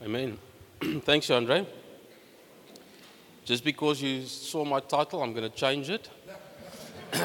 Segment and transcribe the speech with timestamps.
[0.00, 0.38] Amen.
[1.00, 1.66] Thanks, Andre.
[3.44, 6.08] Just because you saw my title, I'm going to change it.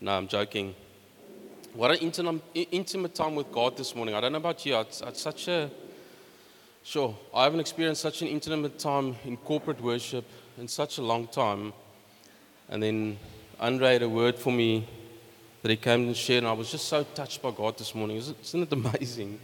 [0.00, 0.74] no, I'm joking.
[1.74, 4.16] What an intimate, intimate time with God this morning.
[4.16, 4.76] I don't know about you.
[4.80, 5.70] It's, it's such a,
[6.82, 10.24] sure, I haven't experienced such an intimate time in corporate worship
[10.58, 11.72] in such a long time.
[12.70, 13.18] And then
[13.60, 14.88] Andre had a word for me
[15.62, 18.16] that he came and shared, and I was just so touched by God this morning.
[18.16, 19.38] Isn't it amazing?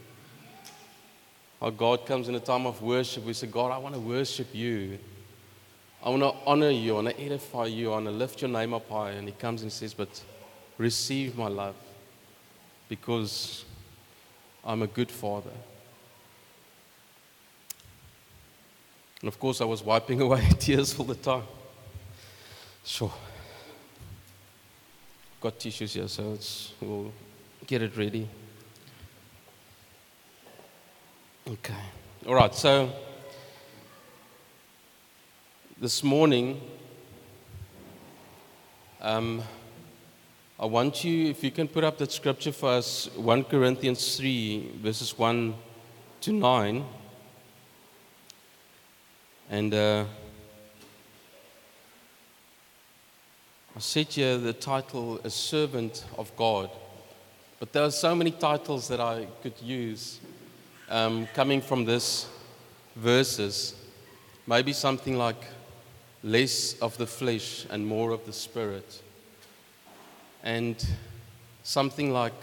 [1.60, 3.24] How God comes in a time of worship.
[3.24, 4.98] We say, God, I want to worship you.
[6.02, 6.92] I want to honor you.
[6.92, 7.90] I want to edify you.
[7.90, 9.10] I want to lift your name up high.
[9.10, 10.22] And he comes and says, But
[10.76, 11.74] receive my love
[12.88, 13.64] because
[14.64, 15.50] I'm a good father.
[19.20, 21.42] And of course, I was wiping away tears all the time.
[22.84, 23.12] Sure.
[25.40, 26.38] Got tissues here, so
[26.80, 27.12] we'll
[27.66, 28.28] get it ready.
[31.50, 31.72] Okay.
[32.26, 32.54] All right.
[32.54, 32.92] So
[35.80, 36.60] this morning,
[39.00, 39.42] um,
[40.60, 44.72] I want you, if you can put up that scripture for us, 1 Corinthians 3,
[44.82, 45.54] verses 1
[46.20, 46.84] to 9.
[49.48, 50.04] And uh,
[53.74, 56.68] I said here the title, A Servant of God.
[57.58, 60.20] But there are so many titles that I could use
[60.90, 62.26] um, coming from this
[62.96, 63.74] verses,
[64.46, 65.42] maybe something like
[66.22, 69.02] less of the flesh and more of the spirit,
[70.42, 70.86] and
[71.62, 72.34] something like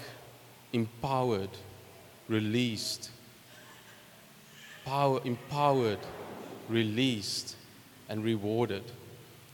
[0.74, 1.50] empowered,
[2.28, 3.10] released,
[4.86, 6.00] power, empowered,
[6.70, 7.56] released,
[8.10, 8.84] and rewarded.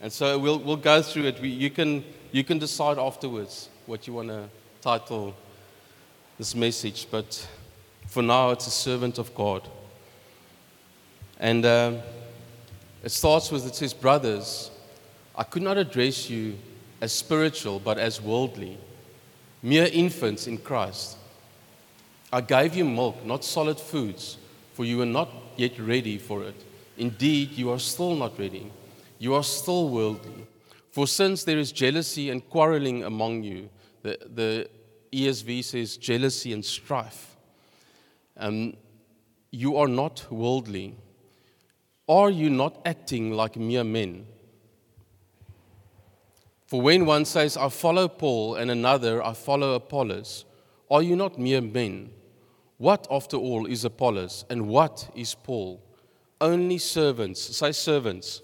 [0.02, 1.40] And so we'll, we'll go through it.
[1.40, 4.50] We, you, can, you can decide afterwards what you want to
[4.82, 5.36] title
[6.38, 7.48] this message, but
[8.12, 9.70] for now, it's a servant of God.
[11.40, 11.94] And uh,
[13.06, 14.70] it starts with it says, Brothers,
[15.34, 16.58] I could not address you
[17.00, 18.78] as spiritual, but as worldly,
[19.64, 21.16] mere infants in Christ.
[22.34, 24.38] I gave you milk, not solid foods,
[24.74, 26.66] for you were not yet ready for it.
[26.98, 28.70] Indeed, you are still not ready.
[29.20, 30.48] You are still worldly.
[30.92, 33.70] For since there is jealousy and quarreling among you,
[34.04, 34.70] the, the
[35.14, 37.31] ESV says jealousy and strife
[38.42, 38.74] um,
[39.52, 40.96] you are not worldly.
[42.10, 44.26] Are you not acting like mere men?
[46.66, 50.46] For when one says, I follow Paul, and another, I follow Apollos,
[50.90, 52.12] are you not mere men?
[52.78, 55.82] What, after all, is Apollos, and what is Paul?
[56.40, 58.42] Only servants, say servants,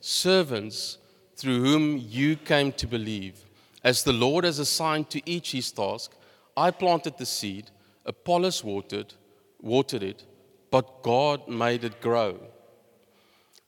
[0.00, 0.98] servants
[1.36, 3.44] through whom you came to believe.
[3.82, 6.12] As the Lord has assigned to each his task,
[6.56, 7.70] I planted the seed
[8.04, 9.14] Apollos watered,
[9.60, 10.24] watered it,
[10.70, 12.38] but God made it grow.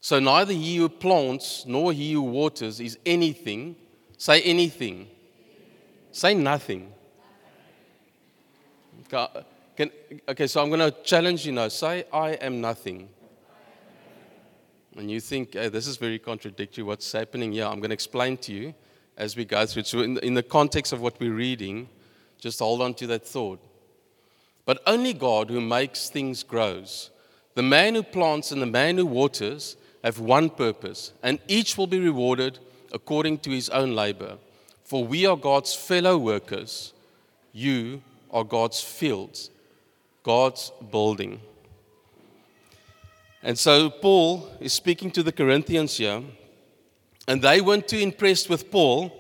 [0.01, 3.77] So neither he who plants nor he who waters is anything.
[4.19, 5.09] Say anything.
[6.13, 6.93] Say nothing.
[9.09, 9.91] Can,
[10.29, 11.69] okay, so I'm going to challenge you now.
[11.69, 13.09] Say, I am nothing.
[14.97, 16.83] And you think, hey, this is very contradictory.
[16.83, 17.67] What's happening here?
[17.67, 18.75] I'm going to explain to you
[19.17, 19.85] as we go through.
[19.85, 21.89] So, in in the context of what we're reading,
[22.39, 23.61] just hold on to that thought.
[24.67, 27.11] But only God who makes things grows.
[27.55, 31.87] The man who plants and the man who waters have one purpose, and each will
[31.87, 32.59] be rewarded
[32.93, 34.37] according to his own labor.
[34.85, 36.93] For we are God's fellow workers.
[37.53, 39.51] You are God's fields,
[40.23, 41.41] God's building.
[43.43, 46.23] And so Paul is speaking to the Corinthians here,
[47.29, 49.13] and they weren't too impressed with Paul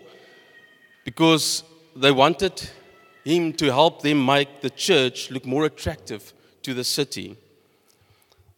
[1.04, 1.62] because
[1.94, 2.68] they wanted
[3.26, 6.32] him to help them make the church look more attractive
[6.62, 7.36] to the city.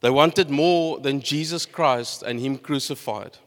[0.03, 3.39] They wanted more than Jesus Christ and Him crucified.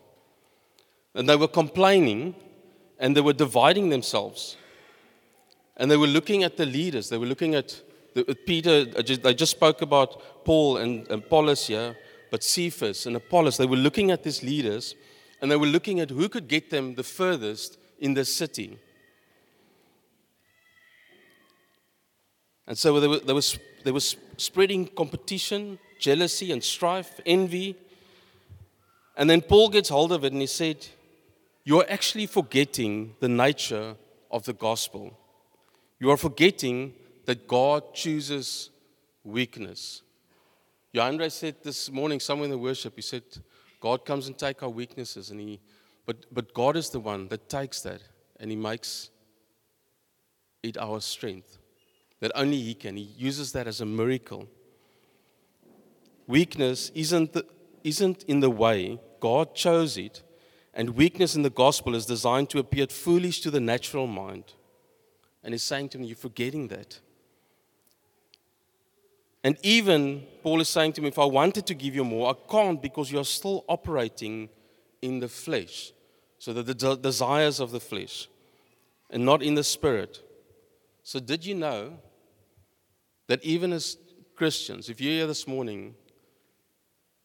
[1.13, 2.33] And they were complaining
[2.97, 4.57] and they were dividing themselves.
[5.77, 7.09] And they were looking at the leaders.
[7.09, 7.79] They were looking at
[8.15, 8.87] the, Peter.
[8.97, 11.95] Uh, they just spoke about Paul and, and Apollos here,
[12.31, 13.57] but Cephas and Apollos.
[13.57, 14.95] They were looking at these leaders
[15.39, 18.79] and they were looking at who could get them the furthest in the city.
[22.67, 27.75] And so there was, there was, there was spreading competition, jealousy, and strife, envy.
[29.17, 30.87] And then Paul gets hold of it and he said,
[31.63, 33.95] You are actually forgetting the nature
[34.29, 35.17] of the gospel.
[35.99, 36.93] You are forgetting
[37.25, 38.69] that God chooses
[39.23, 40.01] weakness.
[40.99, 43.23] Andre said this morning, somewhere in the worship, he said,
[43.79, 45.59] God comes and takes our weaknesses, and he,
[46.05, 48.01] but, but God is the one that takes that
[48.39, 49.09] and he makes
[50.63, 51.59] it our strength
[52.21, 52.95] that only He can.
[52.95, 54.47] He uses that as a miracle.
[56.27, 57.45] weakness isn't, the,
[57.83, 60.23] isn't in the way, God chose it,
[60.73, 64.45] and weakness in the gospel is designed to appear foolish to the natural mind.
[65.43, 66.99] And he's saying to me, You're forgetting that.
[69.43, 72.51] And even Paul is saying to me, If I wanted to give you more, I
[72.51, 74.49] can't because you're still operating
[75.01, 75.91] in the flesh.
[76.37, 78.27] So the, the desires of the flesh
[79.09, 80.23] and not in the spirit.
[81.03, 81.99] So, did you know
[83.31, 83.95] that even as
[84.35, 85.95] Christians, if you're here this morning,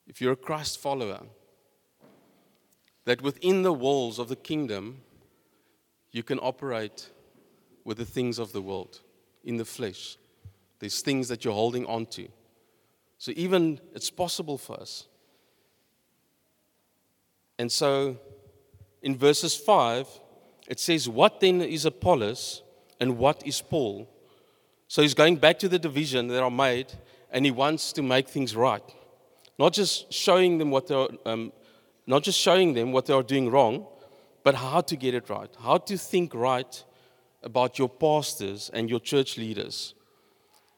[0.06, 1.19] if you're a Christ follower,
[3.06, 4.99] that within the walls of the kingdom,
[6.12, 7.11] you can operate
[7.85, 9.00] with the things of the world
[9.43, 10.17] in the flesh.
[10.79, 12.29] There's things that you're holding on to.
[13.19, 15.09] So, even it's possible for us.
[17.59, 18.17] And so,
[19.02, 20.06] in verses 5,
[20.69, 22.62] it says, What then is Apollos
[23.00, 24.09] and what is Paul?
[24.88, 26.93] So he's going back to the division that are made
[27.31, 28.83] and he wants to make things right.
[29.59, 31.53] Not just showing them what they're, um,
[32.06, 33.87] not just showing them what they are doing wrong,
[34.44, 36.85] but how to get it right, how to think right
[37.43, 39.94] about your pastors and your church leaders.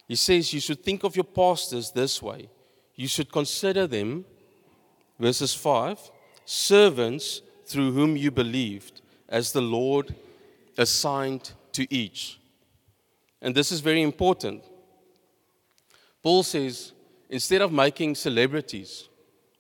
[0.07, 2.49] He says you should think of your pastors this way.
[2.95, 4.25] You should consider them,
[5.21, 5.99] verses 5,
[6.47, 10.15] servants through whom you believed, as the Lord
[10.79, 12.41] assigned to each.
[13.41, 14.65] And this is very important.
[16.23, 16.93] Paul says,
[17.31, 19.09] instead of making celebrities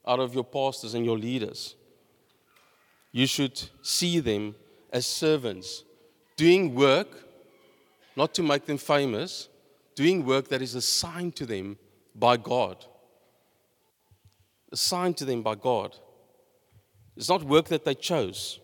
[0.06, 1.76] out of your pastors and your leaders,
[3.12, 4.54] you should see them
[4.92, 5.84] as servants,
[6.36, 7.08] doing work,
[8.16, 9.48] not to make them famous,
[9.94, 11.78] doing work that is assigned to them
[12.14, 12.84] by God.
[14.72, 15.96] Assigned to them by God.
[17.16, 18.60] It's not work that they chose,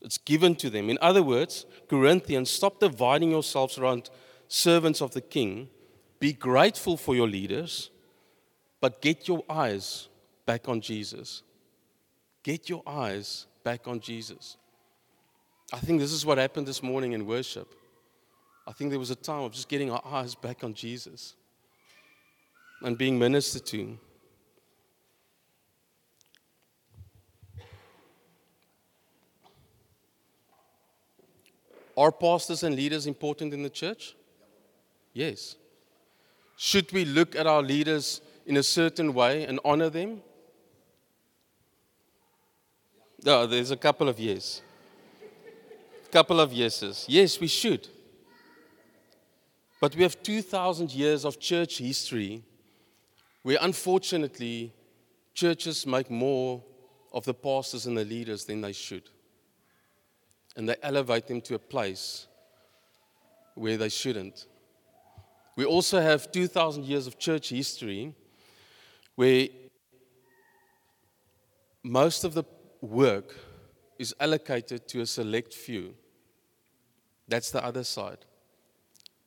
[0.00, 0.90] it's given to them.
[0.90, 4.10] In other words, Corinthians, stop dividing yourselves around
[4.52, 5.68] servants of the king.
[6.20, 7.90] Be grateful for your leaders,
[8.80, 10.08] but get your eyes
[10.44, 11.42] back on Jesus.
[12.42, 14.58] Get your eyes back on Jesus.
[15.72, 17.74] I think this is what happened this morning in worship.
[18.66, 21.34] I think there was a time of just getting our eyes back on Jesus
[22.82, 23.98] and being ministered to.
[31.96, 34.14] Are pastors and leaders important in the church?
[35.12, 35.56] Yes.
[36.56, 40.22] Should we look at our leaders in a certain way and honor them?
[43.24, 44.62] No, there's a couple of yes.
[46.06, 47.06] A couple of yeses.
[47.08, 47.88] Yes, we should.
[49.80, 52.42] But we have 2,000 years of church history
[53.42, 54.72] where, unfortunately,
[55.34, 56.62] churches make more
[57.12, 59.08] of the pastors and the leaders than they should
[60.56, 62.26] and they elevate them to a place
[63.54, 64.46] where they shouldn't.
[65.56, 68.14] We also have 2,000 years of church history
[69.16, 69.48] where
[71.82, 72.44] most of the
[72.80, 73.36] work
[73.98, 75.94] is allocated to a select few.
[77.28, 78.18] That's the other side.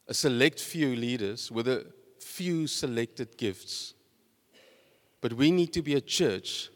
[0.07, 1.85] A select few leaders with a
[2.19, 3.93] few selected gifts.
[5.21, 6.69] But we need to be a church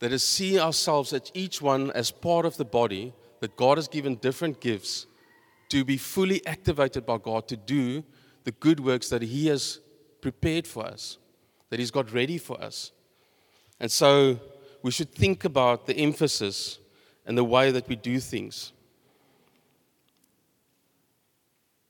[0.00, 3.88] that is see ourselves as each one as part of the body that God has
[3.88, 5.06] given different gifts
[5.68, 8.04] to be fully activated by God to do
[8.44, 9.80] the good works that He has
[10.20, 11.18] prepared for us,
[11.70, 12.92] that He's got ready for us.
[13.80, 14.38] And so
[14.82, 16.78] we should think about the emphasis
[17.26, 18.72] and the way that we do things.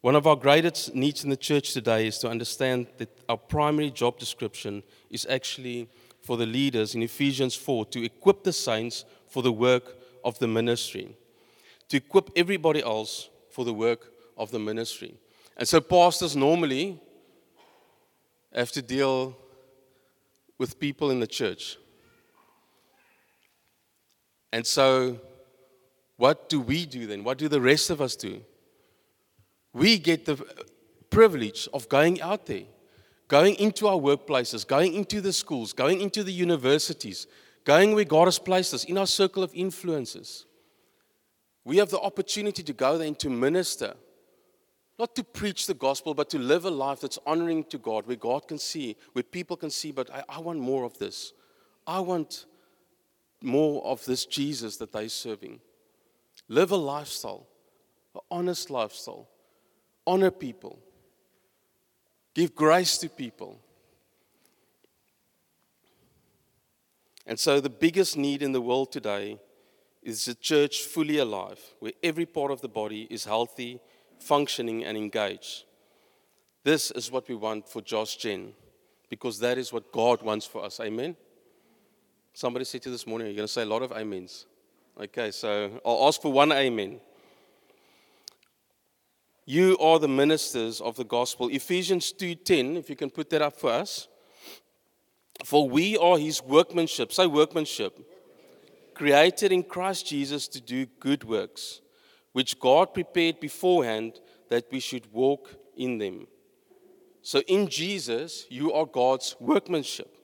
[0.00, 3.90] One of our greatest needs in the church today is to understand that our primary
[3.90, 5.88] job description is actually
[6.20, 10.48] for the leaders in Ephesians 4 to equip the saints for the work of the
[10.48, 11.16] ministry
[11.92, 15.14] to equip everybody else for the work of the ministry.
[15.56, 17.00] And so, pastors normally
[18.52, 19.36] have to deal
[20.58, 21.76] with people in the church.
[24.52, 25.18] And so,
[26.16, 27.24] what do we do then?
[27.24, 28.42] What do the rest of us do?
[29.72, 30.36] We get the
[31.10, 32.64] privilege of going out there,
[33.28, 37.26] going into our workplaces, going into the schools, going into the universities,
[37.64, 40.46] going where God has placed us in our circle of influences.
[41.64, 43.94] We have the opportunity to go there and to minister,
[44.98, 48.16] not to preach the gospel, but to live a life that's honoring to God, where
[48.16, 51.32] God can see, where people can see, but I, I want more of this.
[51.86, 52.46] I want
[53.42, 55.60] more of this Jesus that they're serving.
[56.48, 57.46] Live a lifestyle,
[58.14, 59.28] an honest lifestyle.
[60.06, 60.78] Honor people.
[62.34, 63.60] Give grace to people.
[67.26, 69.38] And so, the biggest need in the world today
[70.02, 73.80] is a church fully alive, where every part of the body is healthy,
[74.22, 75.64] functioning, and engaged.
[76.64, 78.52] This is what we want for Josh Gen,
[79.08, 80.80] because that is what God wants for us.
[80.80, 81.16] Amen?
[82.32, 84.46] Somebody said to you this morning, you're going to say a lot of amens.
[85.00, 87.00] Okay, so I'll ask for one amen.
[89.44, 91.48] You are the ministers of the gospel.
[91.48, 94.08] Ephesians 2:10, if you can put that up for us.
[95.44, 97.12] For we are his workmanship.
[97.12, 97.98] Say workmanship.
[98.94, 101.80] Created in Christ Jesus to do good works,
[102.32, 106.26] which God prepared beforehand that we should walk in them.
[107.22, 110.16] So in Jesus, you are God's workmanship.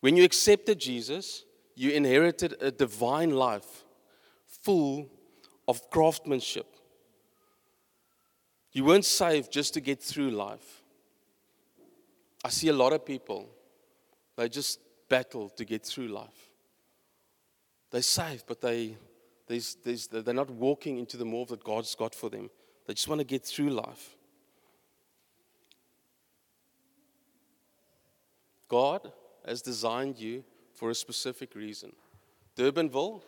[0.00, 3.84] When you accepted Jesus, you inherited a divine life
[4.46, 5.08] full
[5.66, 6.66] of craftsmanship.
[8.72, 10.82] You weren't saved just to get through life.
[12.44, 13.48] I see a lot of people,
[14.36, 16.50] they just battle to get through life.
[17.90, 18.96] They're saved, but they,
[19.46, 22.50] there's, there's, they're not walking into the move that God's got for them.
[22.86, 24.16] They just want to get through life.
[28.68, 29.12] God
[29.46, 31.92] has designed you for a specific reason.
[32.56, 33.22] Durbanville,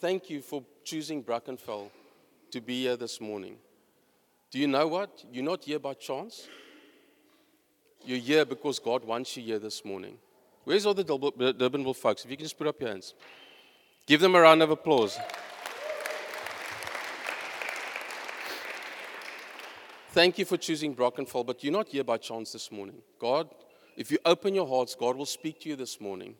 [0.00, 1.90] thank you for choosing Brackenfell
[2.50, 3.56] to be here this morning.
[4.50, 5.24] Do you know what?
[5.32, 6.48] You're not here by chance.
[8.04, 10.18] You're here because God wants you here this morning.
[10.64, 12.24] Where's all the Durbanville folks?
[12.24, 13.14] If you can just put up your hands.
[14.06, 15.18] Give them a round of applause.
[20.12, 23.00] Thank you for choosing Brackenfell, but you're not here by chance this morning.
[23.20, 23.48] God,
[23.96, 26.34] if you open your hearts, God will speak to you this morning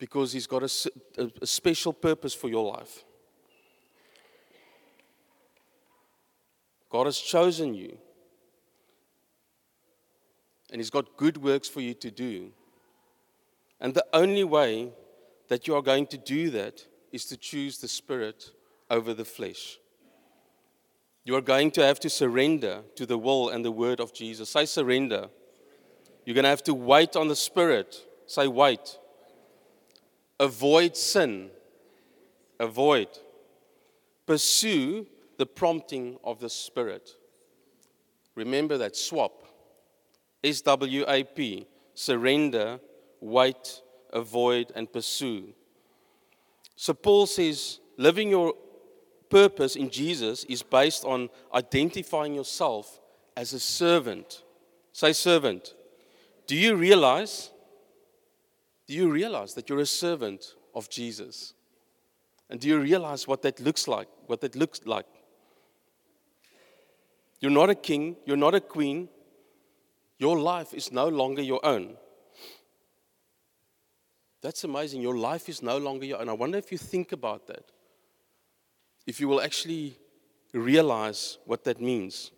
[0.00, 3.04] because He's got a, a, a special purpose for your life.
[6.90, 7.96] God has chosen you.
[10.72, 12.50] And He's got good works for you to do.
[13.80, 14.90] And the only way
[15.46, 18.50] that you are going to do that is to choose the Spirit
[18.90, 19.78] over the flesh.
[21.30, 24.50] You are going to have to surrender to the will and the word of Jesus.
[24.50, 25.28] Say surrender.
[26.24, 28.04] You're going to have to wait on the Spirit.
[28.26, 28.98] Say wait.
[30.40, 31.50] Avoid sin.
[32.58, 33.06] Avoid.
[34.26, 35.06] Pursue
[35.38, 37.10] the prompting of the Spirit.
[38.34, 39.44] Remember that swap.
[40.42, 41.64] S W A P.
[41.94, 42.80] Surrender,
[43.20, 43.82] wait,
[44.12, 45.54] avoid, and pursue.
[46.74, 48.52] So Paul says living your
[49.30, 53.00] purpose in Jesus is based on identifying yourself
[53.36, 54.42] as a servant.
[54.92, 55.74] Say, servant.
[56.46, 57.50] Do you realize?
[58.86, 61.54] Do you realize that you're a servant of Jesus?
[62.50, 64.08] And do you realize what that looks like?
[64.26, 65.06] What that looks like?
[67.40, 69.08] You're not a king, you're not a queen.
[70.18, 71.96] Your life is no longer your own.
[74.42, 75.00] That's amazing.
[75.00, 76.28] Your life is no longer your own.
[76.28, 77.64] I wonder if you think about that.
[79.06, 79.98] If you will actually
[80.52, 82.30] realize what that means.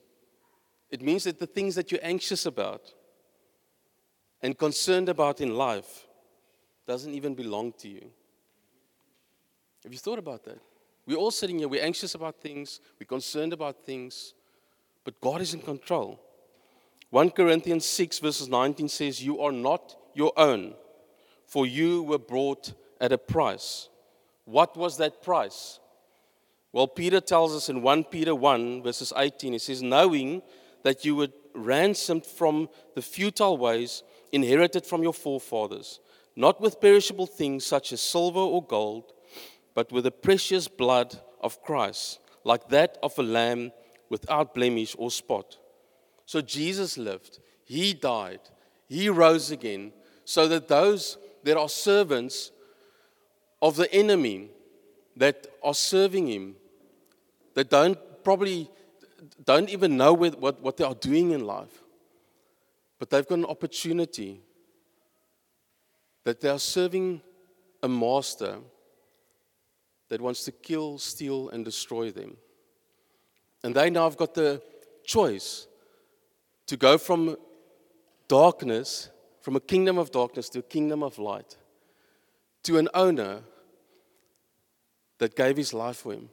[0.91, 2.93] It means that the things that you're anxious about
[4.43, 6.07] and concerned about in life
[6.87, 8.11] doesn't even belong to you.
[9.85, 10.59] Have you thought about that?
[11.07, 14.35] We're all sitting here, we're anxious about things, we're concerned about things,
[15.05, 16.21] but God is in control.
[17.11, 20.75] 1 Corinthians 6, verses 19 says, You are not your own,
[21.45, 23.89] for you were bought at a price.
[24.45, 25.81] What was that price?
[26.73, 30.43] Well, Peter tells us in 1 Peter 1, verses 18, he says, Knowing
[30.83, 34.03] that you were ransomed from the futile ways
[34.33, 36.01] inherited from your forefathers,
[36.35, 39.13] not with perishable things such as silver or gold,
[39.75, 43.73] but with the precious blood of Christ, like that of a lamb
[44.09, 45.59] without blemish or spot.
[46.25, 48.41] So Jesus lived, he died,
[48.89, 49.93] he rose again,
[50.25, 52.51] so that those that are servants
[53.61, 54.49] of the enemy
[55.17, 56.57] that are serving him,
[57.55, 58.71] that don't probably
[59.45, 61.83] don't even know what, what they are doing in life,
[62.99, 64.41] but they've got an opportunity
[66.25, 67.21] that they are serving
[67.83, 68.59] a master
[70.09, 72.37] that wants to kill, steal, and destroy them.
[73.65, 74.61] And they now have got the
[75.05, 75.67] choice
[76.67, 77.37] to go from
[78.29, 79.09] darkness,
[79.41, 81.57] from a kingdom of darkness to a kingdom of light,
[82.65, 83.41] to an owner
[85.19, 86.29] that gave his life for him,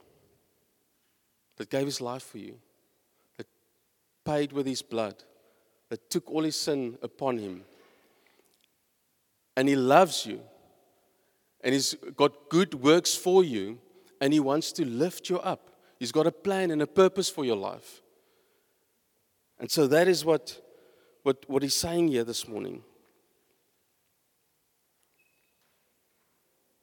[1.60, 2.54] that gave his life for you,
[3.36, 3.46] that
[4.24, 5.14] paid with his blood,
[5.90, 7.64] that took all his sin upon him.
[9.58, 10.40] And he loves you,
[11.60, 13.78] and he's got good works for you,
[14.22, 15.68] and he wants to lift you up.
[15.98, 18.00] He's got a plan and a purpose for your life.
[19.58, 20.58] And so that is what,
[21.24, 22.82] what, what he's saying here this morning.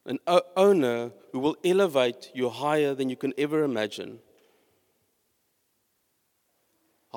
[0.06, 0.20] An
[0.56, 4.20] owner who will elevate you higher than you can ever imagine.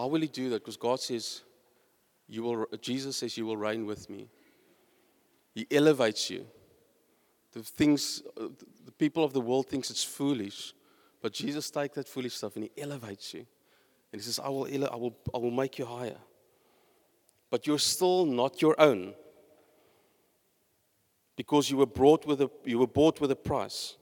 [0.01, 0.63] How will he do that?
[0.63, 1.43] Because God says,
[2.27, 4.31] you will, Jesus says, You will reign with me.
[5.55, 6.47] He elevates you.
[7.53, 8.47] The things, uh,
[8.87, 10.73] the people of the world thinks it's foolish,
[11.21, 13.41] but Jesus takes that foolish stuff and he elevates you.
[14.11, 16.17] And he says, I will, I will, I will make you higher.
[17.51, 19.13] But you're still not your own
[21.37, 23.97] because you were, brought with a, you were bought with a price.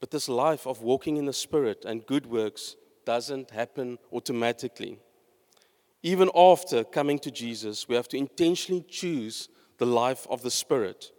[0.00, 4.98] But this life of walking in the Spirit and good works doesn't happen automatically.
[6.02, 11.10] Even after coming to Jesus, we have to intentionally choose the life of the Spirit.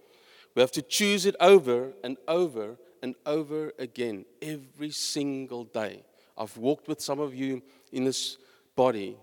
[0.56, 6.04] We have to choose it over and over and over again every single day.
[6.38, 7.62] I've walked with some of you
[7.92, 8.38] in this
[8.76, 9.18] body,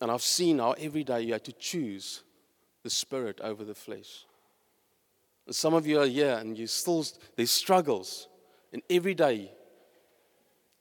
[0.00, 2.22] and I've seen how every day you have to choose
[2.82, 4.26] the Spirit over the flesh.
[5.46, 7.04] And some of you are here and you still,
[7.36, 8.28] there's struggles.
[8.72, 9.52] And every day,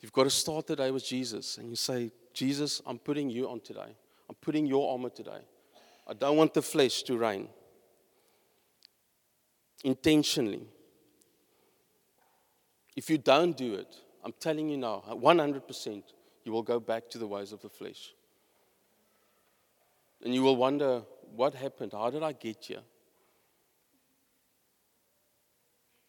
[0.06, 3.50] you've got to start the day with Jesus and you say, Jesus, I'm putting you
[3.50, 3.96] on today.
[4.30, 5.42] I'm putting your armor today.
[6.08, 7.48] I don't want the flesh to reign.
[9.84, 10.62] Intentionally.
[12.96, 16.04] If you don't do it, I'm telling you now, 100%,
[16.44, 18.14] you will go back to the ways of the flesh.
[20.24, 21.02] And you will wonder,
[21.36, 21.94] what happened?
[21.94, 22.84] How did I get here?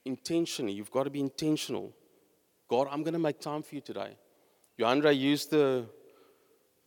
[0.04, 1.94] Intentionally, you've got to be intentional.
[2.68, 4.16] God, I'm going to make time for you today.
[4.78, 5.86] Johandre used the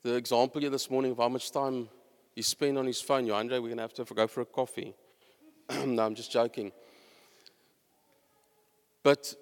[0.04, 1.90] the example here this morning of how much time
[2.36, 3.26] he spent on his phone.
[3.26, 4.94] Johandre, we're going to have to go for a coffee.
[5.86, 6.72] no, I'm just joking.
[9.04, 9.34] But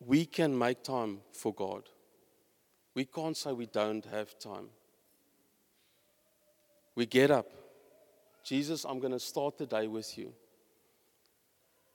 [0.00, 1.84] we can make time for God.
[2.94, 4.68] We can't say we don't have time.
[6.94, 7.50] We get up.
[8.44, 10.32] Jesus, I'm going to start the day with you.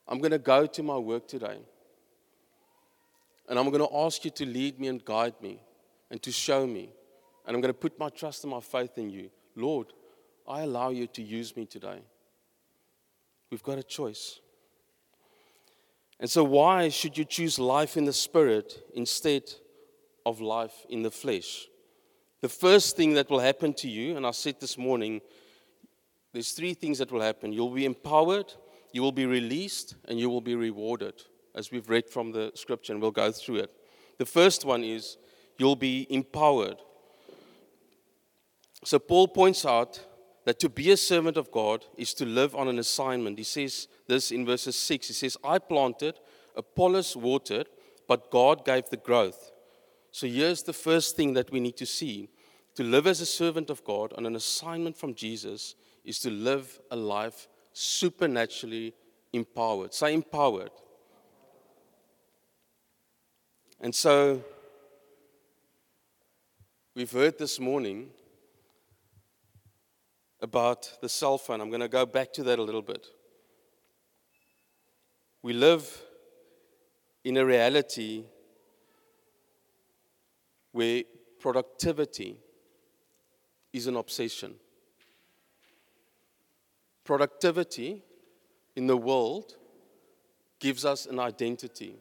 [0.07, 1.59] I'm going to go to my work today.
[3.51, 5.59] And I'm going to ask you to lead me and guide me
[6.09, 6.93] and to show me.
[7.45, 9.29] And I'm going to put my trust and my faith in you.
[9.57, 9.87] Lord,
[10.47, 11.99] I allow you to use me today.
[13.49, 14.39] We've got a choice.
[16.17, 19.43] And so, why should you choose life in the spirit instead
[20.25, 21.67] of life in the flesh?
[22.39, 25.19] The first thing that will happen to you, and I said this morning,
[26.31, 27.51] there's three things that will happen.
[27.51, 28.53] You'll be empowered,
[28.93, 31.21] you will be released, and you will be rewarded,
[31.55, 33.71] as we've read from the scripture, and we'll go through it.
[34.17, 35.17] The first one is
[35.57, 36.77] you'll be empowered.
[38.83, 40.05] So, Paul points out
[40.45, 43.37] that to be a servant of God is to live on an assignment.
[43.37, 45.07] He says this in verses 6.
[45.07, 46.19] He says, I planted,
[46.55, 47.67] Apollos watered,
[48.07, 49.51] but God gave the growth.
[50.11, 52.29] So, here's the first thing that we need to see.
[52.75, 56.79] To live as a servant of God on an assignment from Jesus is to live
[56.89, 58.93] a life supernaturally
[59.33, 59.93] empowered.
[59.93, 60.71] Say empowered.
[63.81, 64.43] And so,
[66.93, 68.09] We've heard this morning
[70.41, 71.61] about the cell phone.
[71.61, 73.07] I'm going to go back to that a little bit.
[75.41, 75.89] We live
[77.23, 78.25] in a reality
[80.73, 81.03] where
[81.39, 82.35] productivity
[83.71, 84.55] is an obsession.
[87.05, 88.03] Productivity
[88.75, 89.55] in the world
[90.59, 91.95] gives us an identity.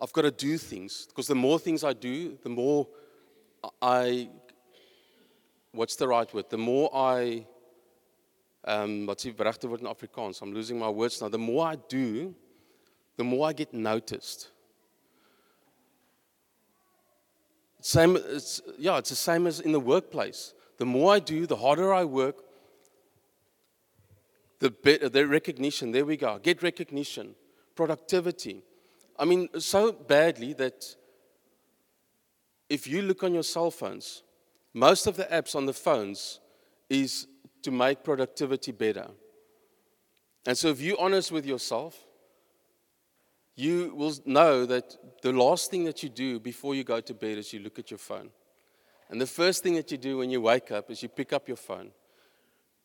[0.00, 2.86] I've got to do things because the more things I do, the more
[3.82, 4.28] I,
[5.72, 6.50] what's the right word?
[6.50, 7.46] The more I,
[8.64, 10.40] um, what's the regte word in Afrikaans?
[10.40, 11.28] I'm losing my words now.
[11.28, 12.34] The more I do,
[13.16, 14.50] the more I get noticed.
[17.80, 20.54] Same, it's, yeah, it's the same as in the workplace.
[20.78, 22.36] The more I do, the harder I work,
[24.60, 25.90] the, better, the recognition.
[25.90, 26.38] There we go.
[26.38, 27.34] Get recognition,
[27.74, 28.62] productivity.
[29.18, 30.84] I mean, so badly that
[32.68, 34.22] if you look on your cell phones,
[34.74, 36.40] most of the apps on the phones
[36.88, 37.26] is
[37.62, 39.08] to make productivity better.
[40.46, 42.04] And so if you're honest with yourself,
[43.56, 47.38] you will know that the last thing that you do before you go to bed
[47.38, 48.30] is you look at your phone.
[49.10, 51.48] And the first thing that you do when you wake up is you pick up
[51.48, 51.90] your phone,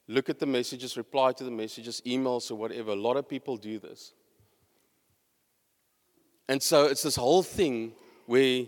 [0.08, 2.92] look at the messages, reply to the messages, emails, or whatever.
[2.92, 4.14] A lot of people do this.
[6.48, 7.94] And so it's this whole thing
[8.26, 8.66] where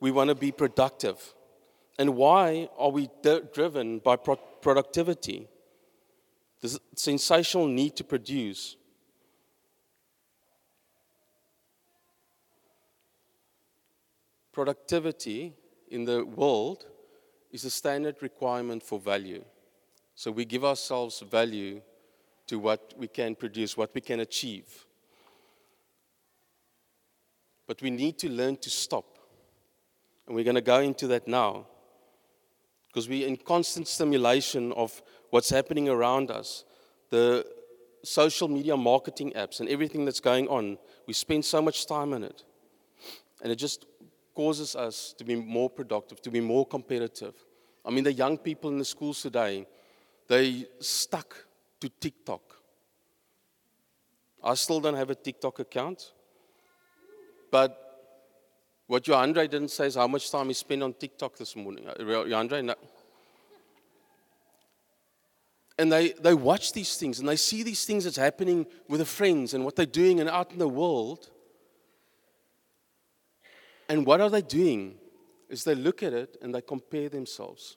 [0.00, 1.34] we want to be productive.
[1.98, 5.48] And why are we d- driven by pro- productivity?
[6.60, 8.76] This sensational need to produce.
[14.52, 15.54] Productivity
[15.90, 16.86] in the world
[17.52, 19.44] is a standard requirement for value.
[20.14, 21.80] So we give ourselves value
[22.48, 24.84] to what we can produce, what we can achieve.
[27.68, 29.18] But we need to learn to stop
[30.26, 31.66] And we're going to go into that now.
[32.88, 36.64] Because we're in constant stimulation of what's happening around us.
[37.10, 37.46] The
[38.02, 42.24] social media marketing apps and everything that's going on, we spend so much time on
[42.24, 42.44] it.
[43.42, 43.86] And it just
[44.34, 47.34] causes us to be more productive, to be more competitive.
[47.84, 49.66] I mean, the young people in the schools today,
[50.26, 51.46] they stuck
[51.80, 52.42] to TikTok.
[54.42, 56.12] I still don't have a TikTok account.
[57.50, 57.76] But
[58.86, 61.86] what Johandre didn't say is how much time he spent on TikTok this morning.
[61.86, 62.74] Uh, Johandre, no.
[65.78, 69.06] And they, they watch these things and they see these things that's happening with their
[69.06, 71.30] friends and what they're doing and out in the world.
[73.88, 74.96] And what are they doing?
[75.48, 77.76] Is they look at it and they compare themselves.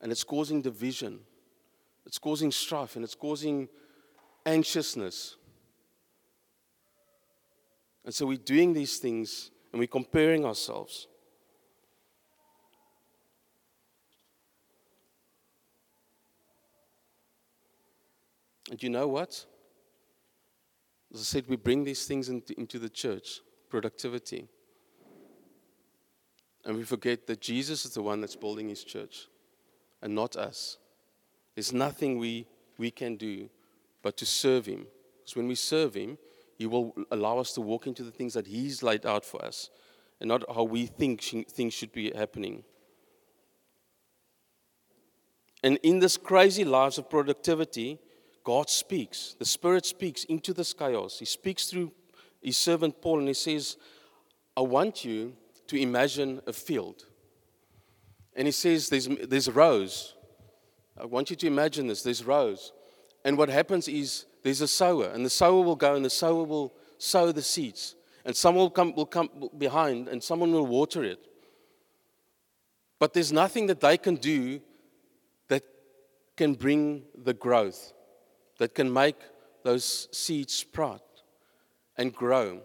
[0.00, 1.20] And it's causing division,
[2.06, 3.68] it's causing strife, and it's causing
[4.46, 5.36] anxiousness.
[8.04, 11.06] And so we're doing these things and we're comparing ourselves.
[18.70, 19.44] And you know what?
[21.12, 24.48] As I said, we bring these things into, into the church productivity.
[26.64, 29.26] And we forget that Jesus is the one that's building his church
[30.02, 30.78] and not us.
[31.54, 32.46] There's nothing we,
[32.78, 33.48] we can do
[34.02, 34.86] but to serve him.
[35.18, 36.16] Because when we serve him,
[36.60, 39.70] he will allow us to walk into the things that he's laid out for us
[40.20, 42.64] and not how we think things should be happening.
[45.64, 47.98] And in this crazy lives of productivity,
[48.44, 49.36] God speaks.
[49.38, 51.18] The Spirit speaks into this chaos.
[51.18, 51.92] He speaks through
[52.42, 53.78] his servant Paul and he says,
[54.54, 55.32] I want you
[55.68, 57.06] to imagine a field.
[58.36, 60.14] And he says, There's, there's rows.
[61.00, 62.74] I want you to imagine this there's rows.
[63.24, 66.44] And what happens is there's a sower, and the sower will go and the sower
[66.44, 67.96] will sow the seeds.
[68.24, 71.26] And someone will come, will come behind and someone will water it.
[72.98, 74.60] But there's nothing that they can do
[75.48, 75.64] that
[76.36, 77.92] can bring the growth,
[78.58, 79.16] that can make
[79.62, 81.02] those seeds sprout
[81.96, 82.60] and grow.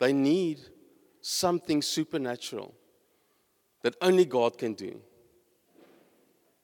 [0.00, 0.60] They need
[1.20, 2.74] something supernatural
[3.82, 5.00] that only God can do.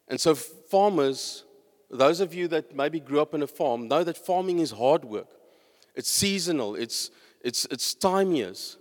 [0.08, 1.44] And so, farmers,
[1.90, 5.04] those of you that maybe grew up in a farm, know that farming is hard
[5.04, 5.28] work.
[5.94, 7.10] It's seasonal, it's,
[7.42, 8.76] it's, it's time years.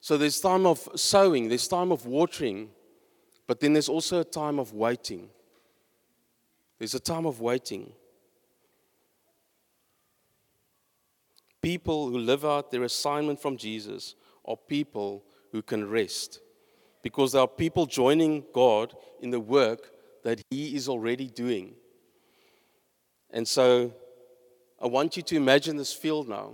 [0.00, 2.70] So, there's time of sowing, there's time of watering,
[3.46, 5.28] but then there's also a time of waiting.
[6.78, 7.92] There's a time of waiting.
[11.60, 16.40] People who live out their assignment from Jesus are people who can rest.
[17.02, 19.92] Because there are people joining God in the work
[20.24, 21.74] that He is already doing.
[23.32, 23.92] And so
[24.80, 26.52] I want you to imagine this field now,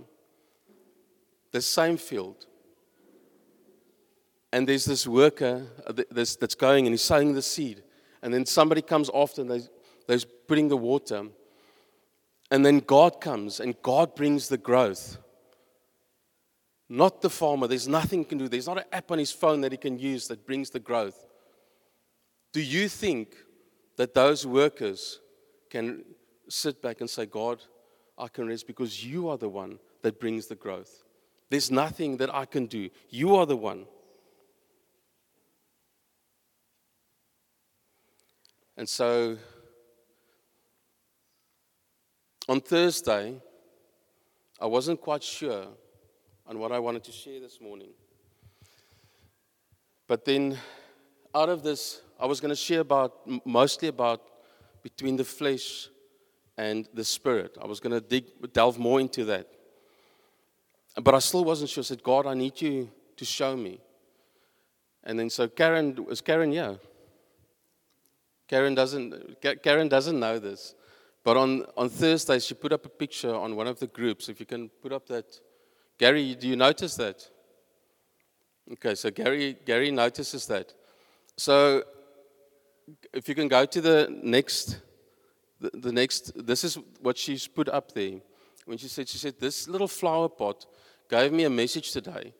[1.51, 2.45] the same field.
[4.51, 7.83] And there's this worker uh, that's going and he's sowing the seed.
[8.21, 9.69] And then somebody comes after and
[10.07, 11.27] they're putting the water.
[12.49, 15.19] And then God comes and God brings the growth
[16.89, 17.67] not the farmer.
[17.67, 18.47] There's nothing he can do.
[18.47, 21.27] There's not an app on his phone that he can use that brings the growth.
[22.51, 23.35] Do you think
[23.97, 25.19] that those workers
[25.69, 26.03] can
[26.49, 27.63] sit back and say, God,
[28.17, 31.03] I can rest because you are the one that brings the growth?
[31.49, 32.89] There's nothing that I can do.
[33.09, 33.85] You are the one.
[38.77, 39.37] And so
[42.47, 43.39] on Thursday,
[44.59, 45.67] I wasn't quite sure
[46.47, 47.89] on what I wanted to share this morning.
[50.07, 50.57] But then,
[51.35, 53.13] out of this, I was going to share about
[53.45, 54.21] mostly about
[54.81, 55.89] between the flesh
[56.59, 57.57] and the spirit.
[57.63, 59.47] I was going to dig, delve more into that.
[61.01, 61.81] But I still wasn't sure.
[61.81, 63.79] I said, God, I need you to show me.
[65.05, 66.73] And then so Karen was Karen, yeah.
[68.49, 70.75] Karen doesn't Karen doesn't know this.
[71.23, 74.27] But on, on Thursday, she put up a picture on one of the groups.
[74.27, 75.39] If you can put up that
[75.97, 77.29] Gary, do you notice that?
[78.73, 80.73] Okay, so Gary, Gary notices that.
[81.37, 81.83] So
[83.13, 84.79] if you can go to the next,
[85.59, 88.19] the, the next, this is what she's put up there.
[88.65, 90.65] When she said, she said, this little flower pot
[91.09, 92.33] gave me a message today.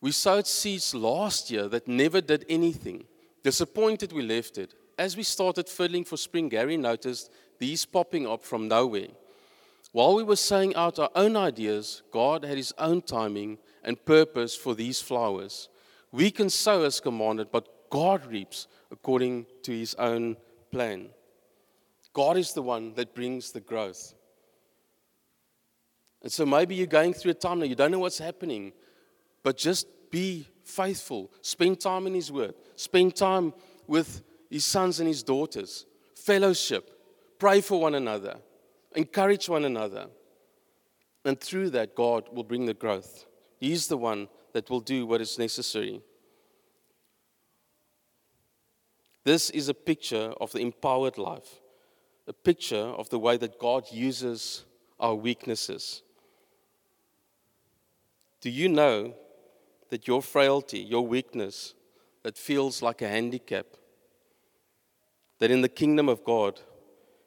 [0.00, 3.04] We sowed seeds last year that never did anything.
[3.42, 4.74] Disappointed, we left it.
[4.98, 9.08] As we started fiddling for spring, Gary noticed these popping up from nowhere.
[9.92, 14.54] While we were saying out our own ideas, God had His own timing and purpose
[14.54, 15.68] for these flowers.
[16.12, 20.36] We can sow as commanded, but God reaps according to His own
[20.70, 21.10] plan.
[22.16, 24.14] God is the one that brings the growth.
[26.22, 28.72] And so maybe you're going through a time now, you don't know what's happening,
[29.42, 31.30] but just be faithful.
[31.42, 32.54] Spend time in His Word.
[32.74, 33.52] Spend time
[33.86, 35.84] with His sons and His daughters.
[36.14, 36.90] Fellowship.
[37.38, 38.38] Pray for one another.
[38.94, 40.06] Encourage one another.
[41.26, 43.26] And through that, God will bring the growth.
[43.60, 46.00] He's the one that will do what is necessary.
[49.22, 51.60] This is a picture of the empowered life,
[52.26, 54.64] a picture of the way that God uses
[54.98, 56.02] our weaknesses.
[58.40, 59.14] Do you know
[59.90, 61.74] that your frailty, your weakness,
[62.22, 63.66] that feels like a handicap,
[65.38, 66.60] that in the kingdom of God,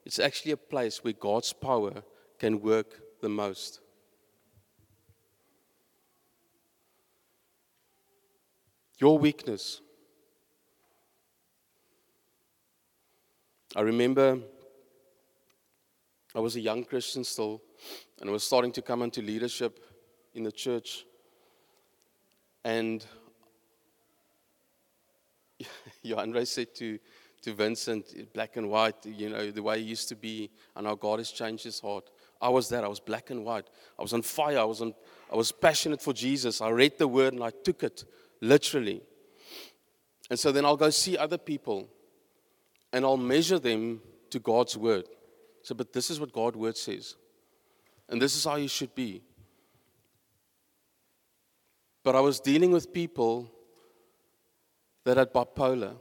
[0.05, 2.03] it's actually a place where God's power
[2.37, 3.79] can work the most?
[8.97, 9.79] Your weakness.
[13.75, 14.39] I remember
[16.35, 17.61] I was a young Christian still,
[18.19, 19.79] and I was starting to come into leadership
[20.35, 21.05] in the church.
[22.63, 23.05] And
[26.15, 26.99] Andre said to,
[27.41, 30.95] to Vincent, black and white, you know, the way he used to be, and how
[30.95, 32.09] God has changed his heart.
[32.41, 32.83] I was that.
[32.83, 33.67] I was black and white.
[33.97, 34.59] I was on fire.
[34.59, 34.93] I was, on,
[35.31, 36.61] I was passionate for Jesus.
[36.61, 38.05] I read the word and I took it
[38.39, 39.01] literally.
[40.29, 41.89] And so then I'll go see other people
[42.93, 45.05] and I'll measure them to God's word.
[45.69, 47.15] So, but this is what God's word says.
[48.09, 49.21] And this is how you should be.
[52.03, 53.51] But I was dealing with people
[55.03, 55.93] that had bipolar,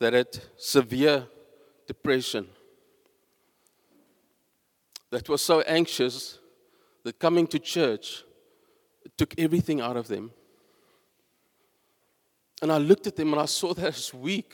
[0.00, 1.28] that had severe
[1.86, 2.48] depression,
[5.10, 6.40] that was so anxious
[7.04, 8.24] that coming to church
[9.16, 10.32] took everything out of them.
[12.60, 14.52] And I looked at them and I saw that as weak.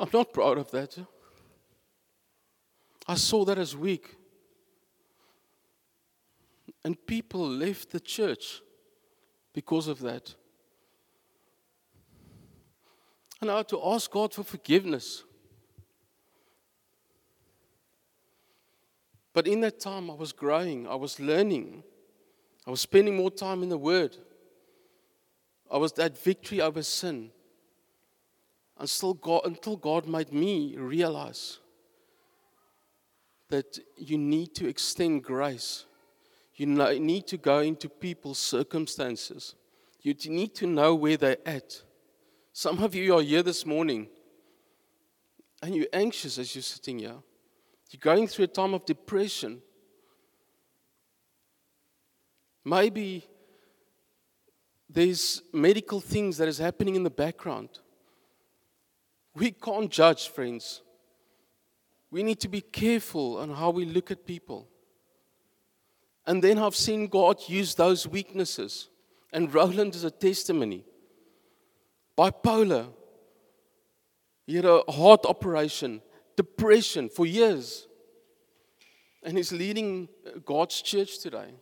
[0.00, 0.96] I'm not proud of that.
[3.06, 4.16] I saw that as weak.
[6.82, 8.62] And people left the church
[9.52, 10.34] because of that.
[13.42, 15.22] And I had to ask God for forgiveness.
[19.34, 21.82] But in that time, I was growing, I was learning,
[22.66, 24.16] I was spending more time in the Word.
[25.70, 27.32] I was that victory over sin
[28.80, 31.58] until God, until God made me realize
[33.50, 35.84] that you need to extend grace.
[36.54, 39.54] You need to go into people's circumstances.
[40.02, 41.82] You need to know where they're at.
[42.52, 44.08] Some of you are here this morning
[45.62, 47.16] and you're anxious as you're sitting here.
[47.90, 49.60] You're going through a time of depression.
[52.64, 53.26] Maybe
[54.88, 57.68] there's medical things that is happening in the background.
[59.34, 60.82] We can't judge, friends.
[62.10, 64.68] We need to be careful on how we look at people.
[66.26, 68.88] And then I've seen God use those weaknesses.
[69.32, 70.84] And Roland is a testimony.
[72.18, 72.88] Bipolar.
[74.46, 76.02] He had a heart operation,
[76.36, 77.86] depression for years.
[79.22, 80.08] And he's leading
[80.44, 81.54] God's church today.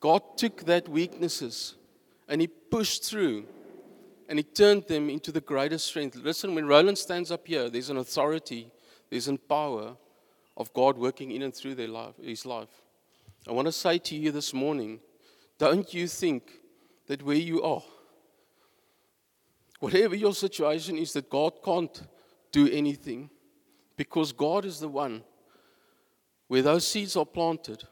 [0.00, 1.76] God took that weaknesses
[2.28, 3.46] and he pushed through
[4.28, 6.16] and he turned them into the greatest strength.
[6.16, 8.70] Listen, when Roland stands up here, there's an authority,
[9.10, 9.96] there's a power
[10.56, 12.68] of God working in and through their life, his life.
[13.48, 15.00] I want to say to you this morning
[15.58, 16.60] don't you think
[17.06, 17.82] that where you are,
[19.80, 22.02] whatever your situation is, that God can't
[22.50, 23.30] do anything?
[23.96, 25.22] Because God is the one
[26.48, 27.84] where those seeds are planted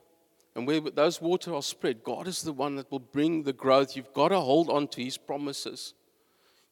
[0.54, 3.96] and where those water are spread, God is the one that will bring the growth.
[3.96, 5.94] You've got to hold on to His promises.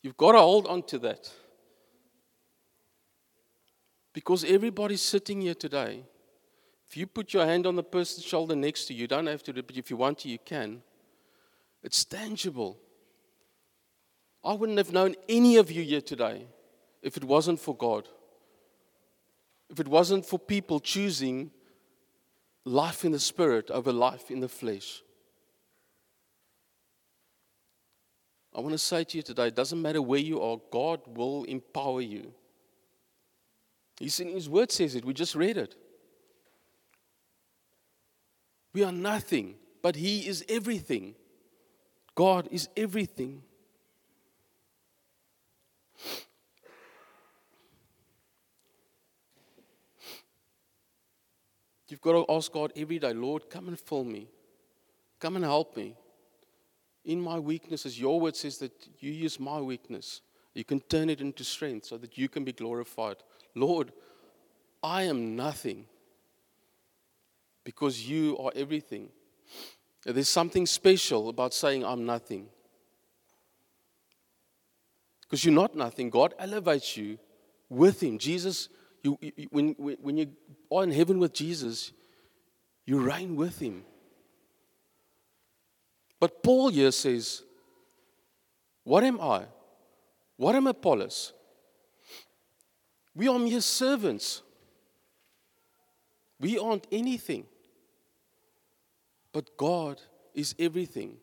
[0.02, 1.30] You've got to hold on to that.
[4.12, 6.02] Because everybody's sitting here today.
[6.88, 9.42] If you put your hand on the person's shoulder next to you, you don't have
[9.44, 10.82] to, but if you want to, you can.
[11.82, 12.78] It's tangible.
[14.42, 16.46] I wouldn't have known any of you here today
[17.02, 18.08] if it wasn't for God.
[19.68, 21.52] If it wasn't for people choosing
[22.64, 25.02] life in the spirit over life in the flesh.
[28.54, 31.44] I want to say to you today it doesn't matter where you are, God will
[31.44, 32.32] empower you.
[33.98, 35.04] He's in His Word says it.
[35.04, 35.74] We just read it.
[38.72, 41.14] We are nothing, but He is everything.
[42.14, 43.42] God is everything.
[51.88, 54.28] You've got to ask God every day, Lord, come and fill me.
[55.18, 55.96] Come and help me
[57.10, 60.20] in my weaknesses, your word says that you use my weakness.
[60.54, 63.16] You can turn it into strength so that you can be glorified.
[63.54, 63.92] Lord,
[64.82, 65.86] I am nothing.
[67.64, 69.08] because you are everything.
[70.04, 72.48] There's something special about saying, I'm nothing.
[75.22, 76.10] Because you're not nothing.
[76.10, 77.18] God elevates you
[77.68, 78.18] with Him.
[78.18, 78.68] Jesus,
[79.02, 80.32] you, you, when, when you
[80.72, 81.92] are in heaven with Jesus,
[82.86, 83.84] you reign with Him.
[86.20, 87.42] But Paul here says,
[88.84, 89.44] What am I?
[90.36, 91.32] What am Apollos?
[93.14, 94.42] We are mere servants.
[96.38, 97.46] We aren't anything.
[99.32, 100.00] But God
[100.34, 101.16] is everything.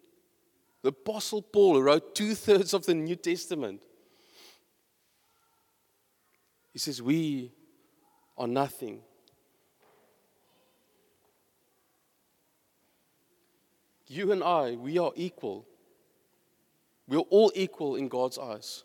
[0.81, 3.83] The Apostle Paul wrote two thirds of the New Testament.
[6.71, 7.51] He says, We
[8.37, 9.01] are nothing.
[14.07, 15.65] You and I, we are equal.
[17.07, 18.83] We're all equal in God's eyes.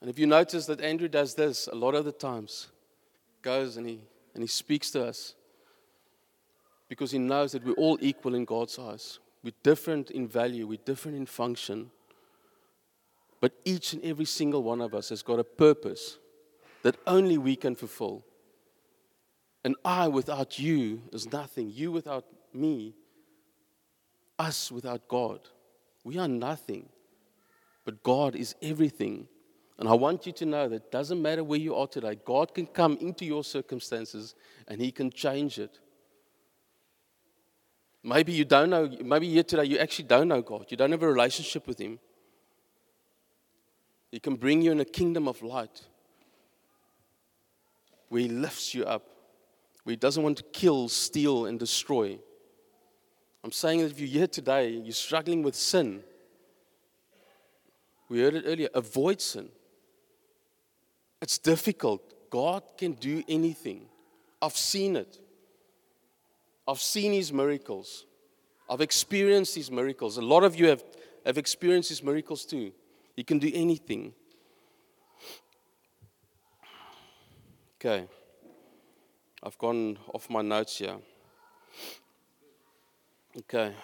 [0.00, 2.68] And if you notice that Andrew does this a lot of the times,
[3.42, 4.00] goes and he,
[4.34, 5.34] and he speaks to us
[6.88, 9.18] because he knows that we're all equal in God's eyes.
[9.42, 11.90] We're different in value, we're different in function.
[13.40, 16.18] But each and every single one of us has got a purpose
[16.82, 18.24] that only we can fulfill.
[19.64, 21.70] And I without you is nothing.
[21.74, 22.24] You without
[22.56, 22.94] me,
[24.38, 25.40] us without God.
[26.04, 26.88] We are nothing.
[27.84, 29.28] But God is everything.
[29.78, 32.66] And I want you to know that doesn't matter where you are today, God can
[32.66, 34.34] come into your circumstances
[34.68, 35.78] and He can change it.
[38.02, 40.66] Maybe you don't know, maybe here today you actually don't know God.
[40.68, 41.98] You don't have a relationship with Him.
[44.10, 45.82] He can bring you in a kingdom of light
[48.08, 49.04] where He lifts you up,
[49.84, 52.18] where He doesn't want to kill, steal, and destroy.
[53.46, 56.02] I'm saying that if you're here today, you're struggling with sin,
[58.08, 59.50] we heard it earlier avoid sin.
[61.22, 62.28] It's difficult.
[62.28, 63.86] God can do anything.
[64.42, 65.20] I've seen it.
[66.66, 68.06] I've seen His miracles.
[68.68, 70.16] I've experienced His miracles.
[70.16, 70.82] A lot of you have,
[71.24, 72.72] have experienced His miracles too.
[73.14, 74.12] He can do anything.
[77.76, 78.08] Okay.
[79.40, 80.96] I've gone off my notes here.
[83.38, 83.74] Okay.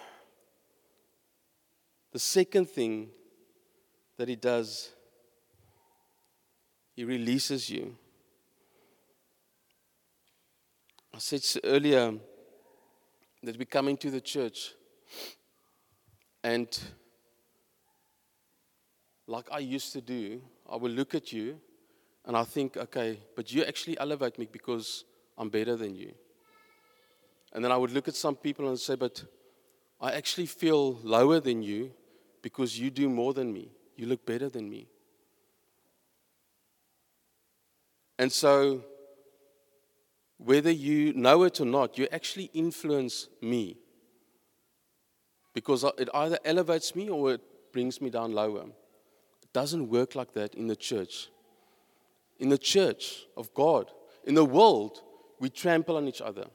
[2.11, 3.09] The second thing
[4.17, 4.91] that he does
[6.95, 7.95] he releases you.
[11.13, 12.13] I said earlier
[13.43, 14.73] that we come into the church
[16.43, 16.67] and
[19.27, 21.59] like I used to do, I will look at you
[22.25, 25.05] and I think, okay, but you actually elevate me because
[25.37, 26.13] I'm better than you.
[27.53, 29.23] And then I would look at some people and say, but
[30.03, 31.93] I actually feel lower than you
[32.41, 33.71] because you do more than me.
[33.95, 34.89] You look better than me.
[38.19, 38.83] And so,
[40.37, 43.77] whether you know it or not, you actually influence me.
[45.53, 48.63] Because it either elevates me or it brings me down lower.
[49.41, 51.29] It doesn't work like that in the church.
[52.39, 53.89] In the church of God,
[54.25, 55.01] in the world,
[55.39, 56.47] we trample on each other.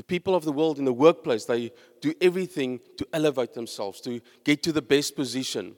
[0.00, 4.20] The, people of the world in the workplace, they do everything to elevate themselves, to
[4.44, 5.76] get to the best position.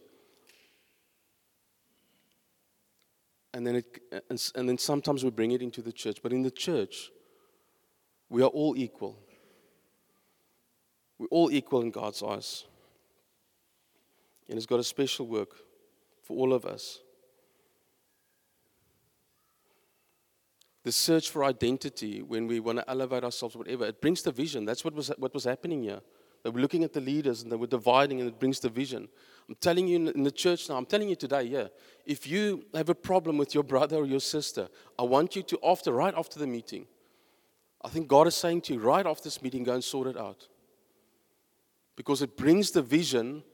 [3.54, 6.18] and then, it, and, and then sometimes we bring it into the church.
[6.22, 7.10] But in the church,
[8.28, 9.18] we are all equal.
[11.18, 12.64] We're all equal in God's eyes.
[14.48, 15.50] And He's got a special work
[16.22, 17.00] for all of us.
[20.84, 24.64] The search for identity, when we want to elevate ourselves, whatever, it brings division.
[24.64, 26.00] That's what was, what was happening here.
[26.42, 29.08] They were looking at the leaders and they were dividing, and it brings division.
[29.48, 31.68] I'm telling you in the church now, I'm telling you today, yeah,
[32.04, 34.68] if you have a problem with your brother or your sister,
[34.98, 36.86] I want you to, after, right after the meeting,
[37.84, 40.16] I think God is saying to you, right after this meeting, go and sort it
[40.16, 40.48] out.
[41.94, 43.44] Because it brings division.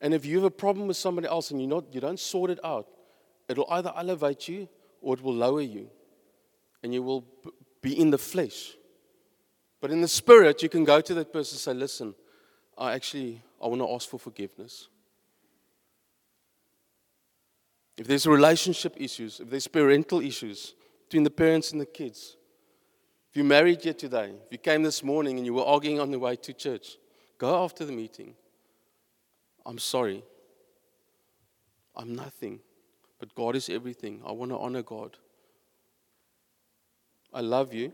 [0.00, 2.50] And if you have a problem with somebody else and you're not, you don't sort
[2.50, 2.86] it out,
[3.48, 4.68] it'll either elevate you
[5.02, 5.90] or it will lower you.
[6.82, 7.24] And you will
[7.82, 8.74] be in the flesh.
[9.80, 12.14] But in the spirit, you can go to that person and say, listen,
[12.76, 14.88] I actually I want to ask for forgiveness.
[17.96, 20.74] If there's relationship issues, if there's parental issues
[21.08, 22.36] between the parents and the kids,
[23.30, 26.12] if you're married yet today, if you came this morning and you were arguing on
[26.12, 26.96] the way to church,
[27.38, 28.34] go after the meeting.
[29.66, 30.22] I'm sorry.
[31.96, 32.60] I'm nothing,
[33.18, 34.22] but God is everything.
[34.24, 35.16] I want to honor God.
[37.38, 37.92] I love you.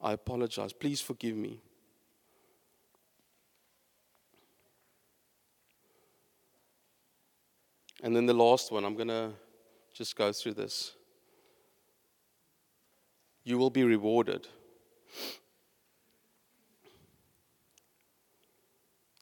[0.00, 0.72] I apologize.
[0.72, 1.60] Please forgive me.
[8.02, 9.30] And then the last one, I'm going to
[9.94, 10.94] just go through this.
[13.44, 14.48] you will be rewarded.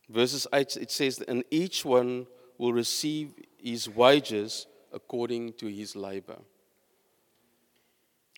[0.08, 6.38] Verses 8, it says, And each one will receive his wages according to his labor.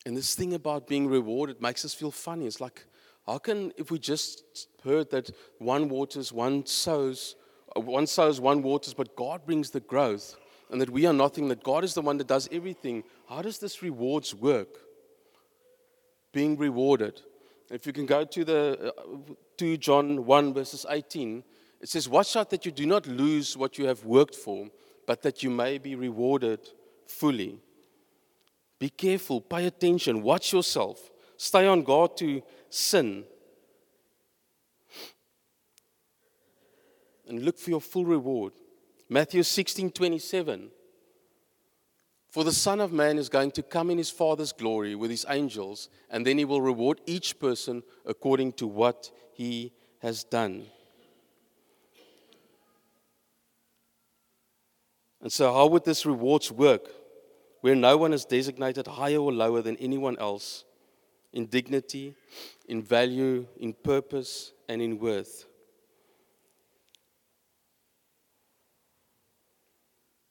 [0.07, 2.47] And this thing about being rewarded makes us feel funny.
[2.47, 2.87] It's like,
[3.27, 7.35] how can, if we just heard that one waters, one sows,
[7.75, 10.37] one sows, one waters, but God brings the growth,
[10.71, 13.59] and that we are nothing, that God is the one that does everything, how does
[13.59, 14.69] this rewards work?
[16.33, 17.21] Being rewarded.
[17.69, 21.43] If you can go to the uh, 2 John 1, verses 18,
[21.81, 24.69] it says, Watch out that you do not lose what you have worked for,
[25.05, 26.61] but that you may be rewarded
[27.09, 27.59] fully.
[28.79, 33.25] Be careful, pay attention, watch yourself, stay on guard to sin.
[37.27, 38.53] And look for your full reward.
[39.09, 40.71] Matthew 16 27.
[42.31, 45.25] For the Son of Man is going to come in his Father's glory with his
[45.29, 50.67] angels, and then he will reward each person according to what he has done.
[55.23, 56.91] And so, how would this rewards work?
[57.61, 60.65] Where no one is designated higher or lower than anyone else
[61.33, 62.15] in dignity,
[62.69, 65.47] in value, in purpose, and in worth.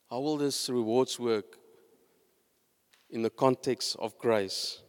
[0.10, 1.58] How will this rewards work
[3.10, 4.82] in the context of grace?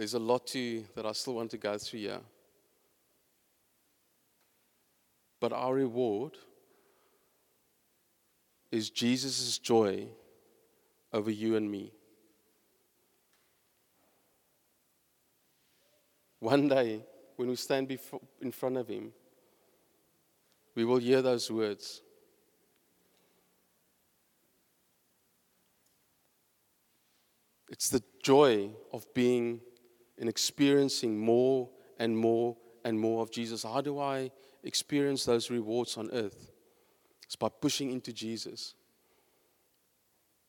[0.00, 2.20] There's a lot to, that I still want to go through here.
[5.38, 6.38] But our reward
[8.70, 10.08] is Jesus' joy
[11.12, 11.92] over you and me.
[16.38, 17.04] One day,
[17.36, 19.12] when we stand before, in front of Him,
[20.74, 22.00] we will hear those words.
[27.68, 29.60] It's the joy of being
[30.20, 31.68] in experiencing more
[31.98, 33.64] and more and more of Jesus.
[33.64, 34.30] How do I
[34.62, 36.52] experience those rewards on earth?
[37.24, 38.74] It's by pushing into Jesus,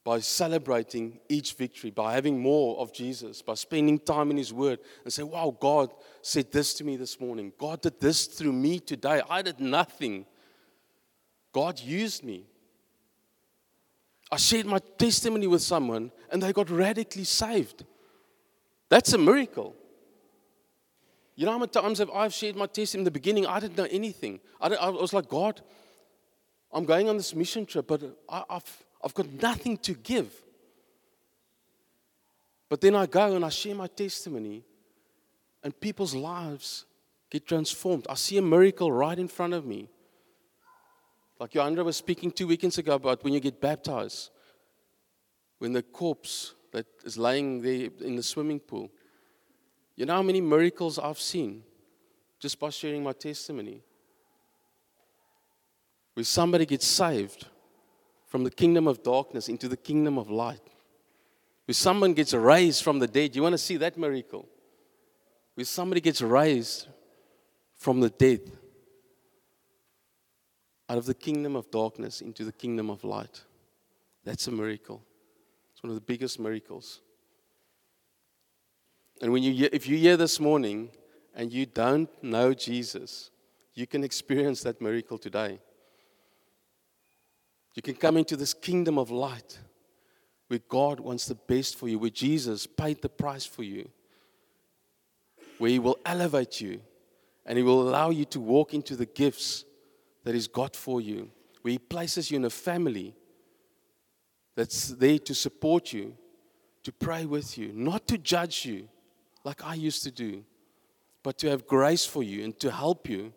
[0.03, 4.79] by celebrating each victory, by having more of Jesus, by spending time in His Word
[5.05, 5.91] and say, Wow, God
[6.21, 7.53] said this to me this morning.
[7.57, 9.21] God did this through me today.
[9.29, 10.25] I did nothing.
[11.53, 12.45] God used me.
[14.29, 17.85] I shared my testimony with someone and they got radically saved.
[18.91, 19.73] That's a miracle.
[21.37, 23.45] You know how many times have I shared my testimony in the beginning?
[23.47, 24.41] I didn't know anything.
[24.59, 25.61] I, I, was like, God,
[26.73, 30.29] I'm going on this mission trip, but I, I've, I've got nothing to give.
[32.67, 34.61] But then I go and I share my testimony,
[35.63, 36.83] and people's lives
[37.29, 38.07] get transformed.
[38.09, 39.87] I see a miracle right in front of me.
[41.39, 44.31] Like Joandra was speaking two weekends ago about when you get baptized,
[45.59, 48.89] when the corpse that is lying there in the swimming pool.
[49.95, 51.63] You know how many miracles I've seen
[52.39, 53.81] just by sharing my testimony?
[56.13, 57.45] Where somebody gets saved
[58.27, 60.61] from the kingdom of darkness into the kingdom of light.
[61.65, 63.35] Where someone gets raised from the dead.
[63.35, 64.47] You want to see that miracle?
[65.55, 66.87] Where somebody gets raised
[67.75, 68.51] from the dead
[70.89, 73.43] out of the kingdom of darkness into the kingdom of light.
[74.23, 75.01] That's a miracle.
[75.81, 77.01] It's one of the biggest miracles.
[79.19, 80.91] And when you, if you hear this morning
[81.33, 83.31] and you don't know Jesus,
[83.73, 85.59] you can experience that miracle today.
[87.73, 89.57] You can come into this kingdom of light
[90.49, 93.89] where God wants the best for you, where Jesus paid the price for you,
[95.57, 96.79] where He will elevate you
[97.47, 99.65] and He will allow you to walk into the gifts
[100.25, 101.31] that He's got for you,
[101.63, 103.15] where He places you in a family
[104.55, 106.15] that's there to support you,
[106.83, 108.89] to pray with you, not to judge you
[109.43, 110.43] like I used to do,
[111.23, 113.33] but to have grace for you and to help you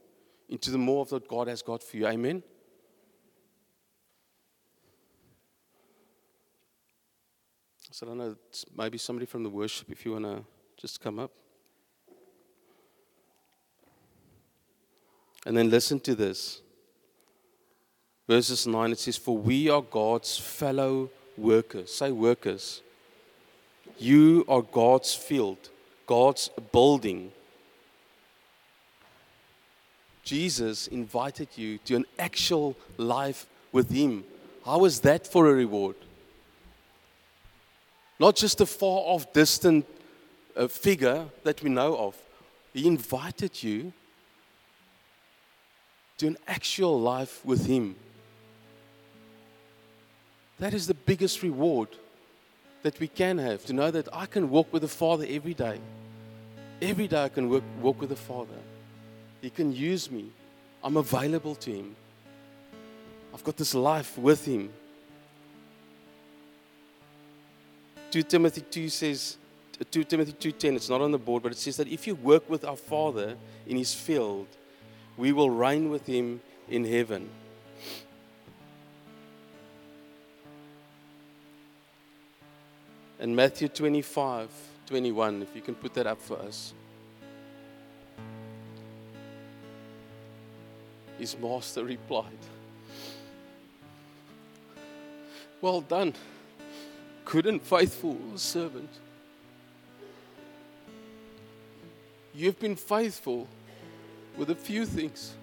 [0.48, 2.06] into the more of what God has got for you.
[2.06, 2.42] Amen.
[7.90, 8.36] So I don't know,
[8.76, 10.44] maybe somebody from the worship, if you want to
[10.76, 11.30] just come up.
[15.46, 16.60] And then listen to this
[18.29, 21.95] verses 9, it says, For we are God's fellow workers.
[21.95, 22.83] Say workers.
[23.99, 25.70] You are God's field,
[26.07, 27.33] God's building.
[30.25, 34.25] Jesus invited you to an actual life with Him.
[34.64, 35.97] How is that for a reward?
[38.18, 39.87] Not just a far off, distant
[40.57, 42.16] uh, figure that we know of.
[42.72, 43.93] He invited you
[46.18, 47.97] to an actual life with Him.
[50.59, 51.88] That is the biggest reward
[52.82, 55.80] that we can have to know that I can walk with the Father every day.
[56.80, 58.61] Every day I can work, walk with the Father.
[59.40, 60.30] He can use me.
[60.82, 61.96] I'm available to Him.
[63.32, 64.70] I've got this life with Him.
[68.11, 69.38] 2 Timothy 2 says,
[69.90, 72.48] 2 Timothy 2:10 it's not on the board but it says that if you work
[72.48, 73.36] with our father
[73.66, 74.46] in his field
[75.16, 77.28] we will reign with him in heaven
[83.18, 84.50] and Matthew 25
[84.86, 86.74] 21 if you can put that up for us
[91.18, 92.38] his master replied
[95.60, 96.12] well done
[97.24, 98.90] good and faithful servant
[102.36, 103.46] You've been faithful
[104.36, 105.34] with a few things.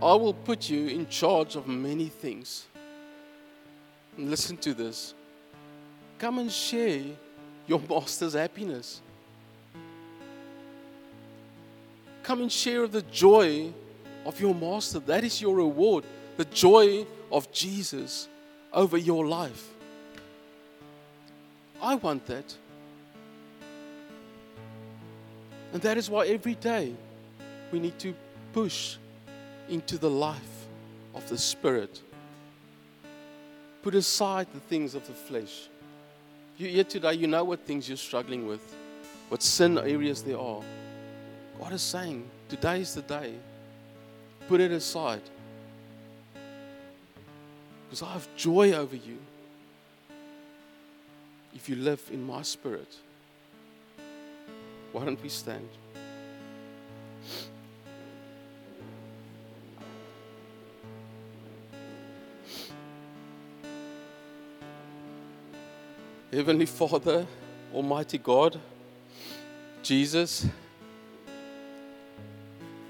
[0.00, 2.66] I will put you in charge of many things.
[4.16, 5.12] Listen to this.
[6.22, 7.02] Come and share
[7.66, 9.00] your master's happiness.
[12.22, 13.72] Come and share the joy
[14.24, 15.00] of your master.
[15.00, 16.04] That is your reward.
[16.36, 18.28] The joy of Jesus
[18.72, 19.68] over your life.
[21.82, 22.54] I want that.
[25.72, 26.94] And that is why every day
[27.72, 28.14] we need to
[28.52, 28.96] push
[29.68, 30.68] into the life
[31.16, 32.00] of the Spirit.
[33.82, 35.68] Put aside the things of the flesh.
[36.62, 38.76] You're here today, you know what things you're struggling with,
[39.30, 40.62] what sin areas there are.
[41.58, 43.34] God is saying, today is the day.
[44.46, 45.22] Put it aside.
[47.84, 49.18] Because I have joy over you
[51.52, 52.94] if you live in my spirit.
[54.92, 55.68] Why don't we stand?
[66.34, 67.26] Heavenly Father,
[67.74, 68.58] Almighty God,
[69.82, 70.46] Jesus,